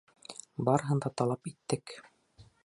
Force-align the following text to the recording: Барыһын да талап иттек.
Барыһын 0.69 1.03
да 1.03 1.11
талап 1.21 1.51
иттек. 1.53 1.95